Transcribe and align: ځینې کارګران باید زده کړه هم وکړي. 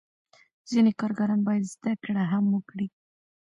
ځینې 0.69 0.91
کارګران 1.01 1.39
باید 1.47 1.63
زده 1.73 1.93
کړه 2.03 2.23
هم 2.31 2.45
وکړي. 2.55 2.87